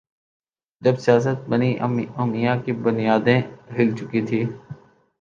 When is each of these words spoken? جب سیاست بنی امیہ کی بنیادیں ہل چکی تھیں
جب 0.81 0.95
سیاست 0.99 1.37
بنی 1.49 1.71
امیہ 2.21 2.53
کی 2.65 2.71
بنیادیں 2.83 3.39
ہل 3.75 3.87
چکی 3.97 4.21
تھیں 4.27 4.45